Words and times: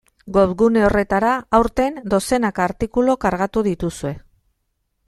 Webgune 0.35 0.81
horretara, 0.87 1.35
aurten, 1.59 2.01
dozenaka 2.15 2.67
artikulu 2.69 3.19
kargatu 3.27 3.65
dituzue. 3.71 4.15